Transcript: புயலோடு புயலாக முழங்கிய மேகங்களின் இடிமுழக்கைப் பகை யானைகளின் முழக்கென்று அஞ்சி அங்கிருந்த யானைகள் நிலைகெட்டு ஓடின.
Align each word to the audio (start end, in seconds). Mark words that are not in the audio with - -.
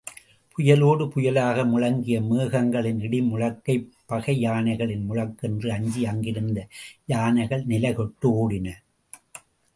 புயலோடு 0.55 1.03
புயலாக 1.07 1.65
முழங்கிய 1.65 2.21
மேகங்களின் 2.21 3.01
இடிமுழக்கைப் 3.01 3.85
பகை 4.05 4.35
யானைகளின் 4.39 5.05
முழக்கென்று 5.11 5.69
அஞ்சி 5.69 6.05
அங்கிருந்த 6.05 6.67
யானைகள் 7.05 7.65
நிலைகெட்டு 7.65 8.29
ஓடின. 8.41 8.67